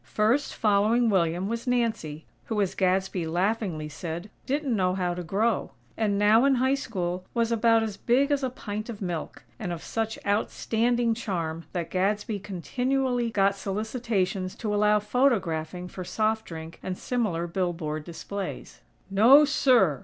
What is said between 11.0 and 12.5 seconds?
charm that Gadsby